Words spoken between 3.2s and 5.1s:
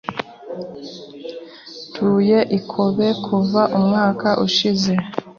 kuva umwaka ushize.